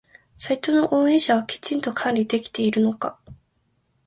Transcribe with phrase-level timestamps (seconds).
[0.39, 3.19] サイトの運営者はきちんと管理できているのか？